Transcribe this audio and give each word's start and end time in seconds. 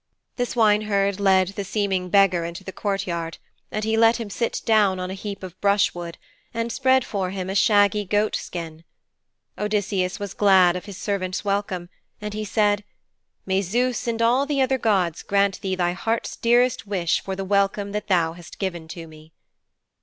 The 0.37 0.47
swineherd 0.47 1.19
led 1.19 1.49
the 1.49 1.63
seeming 1.63 2.09
beggar 2.09 2.43
into 2.43 2.63
the 2.63 2.71
courtyard, 2.71 3.37
and 3.71 3.83
he 3.83 3.95
let 3.97 4.19
him 4.19 4.31
sit 4.31 4.63
down 4.65 4.99
on 4.99 5.11
a 5.11 5.13
heap 5.13 5.43
of 5.43 5.61
brushwood, 5.61 6.17
and 6.55 6.71
spread 6.71 7.05
for 7.05 7.29
him 7.29 7.51
a 7.51 7.53
shaggy 7.53 8.03
goat 8.03 8.35
skin. 8.35 8.83
Odysseus 9.59 10.19
was 10.19 10.33
glad 10.33 10.75
of 10.75 10.85
his 10.85 10.97
servant's 10.97 11.45
welcome, 11.45 11.87
and 12.19 12.33
he 12.33 12.43
said, 12.43 12.83
'May 13.45 13.61
Zeus 13.61 14.07
and 14.07 14.23
all 14.23 14.47
the 14.47 14.59
other 14.59 14.79
gods 14.79 15.21
grant 15.21 15.61
thee 15.61 15.75
thy 15.75 15.91
heart's 15.93 16.35
dearest 16.35 16.87
wish 16.87 17.21
for 17.21 17.35
the 17.35 17.45
welcome 17.45 17.91
that 17.91 18.07
thou 18.07 18.33
hast 18.33 18.57
given 18.57 18.87
to 18.87 19.07
me.' 19.07 19.33